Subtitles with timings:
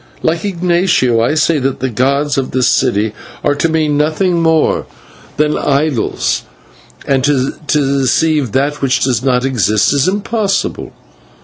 [0.23, 3.13] Like Ignatio, I say that the gods of this city
[3.43, 4.87] are to me nothing more
[5.37, 6.41] than idols,
[7.05, 10.91] and to deceive that which does not exist is impossible.